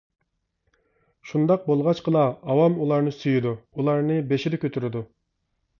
شۇنداق 1.31 1.67
بولغاچقىلا 1.73 2.25
ئاۋام 2.55 2.81
ئۇلارنى 2.81 3.17
سۆيىدۇ، 3.19 3.55
ئۇلارنى 3.61 4.21
بېشىدا 4.33 4.65
كۆتۈرىدۇ. 4.67 5.07